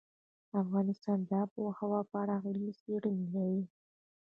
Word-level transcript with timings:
افغانستان 0.61 1.19
د 1.29 1.31
آب 1.43 1.51
وهوا 1.65 1.99
په 2.09 2.15
اړه 2.23 2.35
علمي 2.45 2.73
څېړنې 2.81 3.27
لري. 3.35 3.63